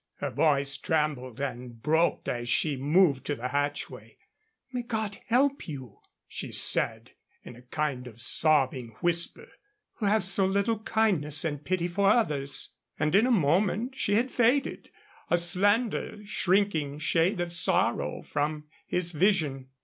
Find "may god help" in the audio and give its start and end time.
4.71-5.67